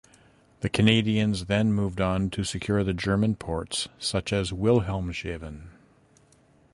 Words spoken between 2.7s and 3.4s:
the German